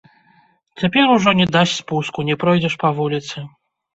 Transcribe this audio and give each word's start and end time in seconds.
Цяпер 0.83 1.11
ужо 1.15 1.33
не 1.41 1.45
дасць 1.57 1.75
спуску, 1.81 2.25
не 2.29 2.35
пройдзеш 2.45 2.79
па 2.85 2.93
вуліцы. 3.01 3.37